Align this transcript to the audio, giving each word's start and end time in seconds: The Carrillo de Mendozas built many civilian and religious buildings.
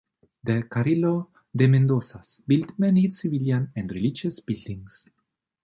The 0.43 0.63
Carrillo 0.67 1.29
de 1.53 1.67
Mendozas 1.67 2.41
built 2.47 2.71
many 2.79 3.09
civilian 3.11 3.71
and 3.75 3.91
religious 3.91 4.39
buildings. 4.39 5.11